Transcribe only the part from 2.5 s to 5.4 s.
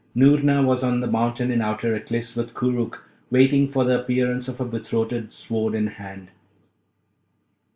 Koorookh, waiting for the appearance of her betrothed,